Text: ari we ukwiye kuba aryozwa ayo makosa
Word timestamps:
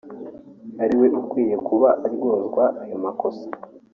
ari 0.83 0.93
we 0.99 1.07
ukwiye 1.21 1.55
kuba 1.67 1.89
aryozwa 2.05 2.63
ayo 2.83 2.97
makosa 3.05 3.47